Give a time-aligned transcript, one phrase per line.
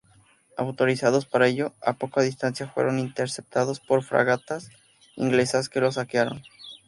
[0.57, 4.71] Autorizados para ello, a poca distancia fueron interceptados por fragatas
[5.15, 6.41] inglesas que los saquearon.